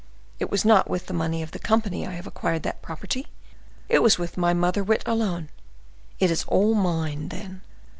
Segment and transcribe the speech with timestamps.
[0.39, 3.27] It was not with the money of the company I have acquired that property,
[3.87, 5.49] it was with my mother wit alone;
[6.19, 7.61] it is all mine, then.